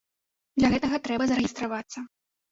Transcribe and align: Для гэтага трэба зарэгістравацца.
Для 0.61 0.69
гэтага 0.75 0.97
трэба 1.07 1.27
зарэгістравацца. 1.31 1.99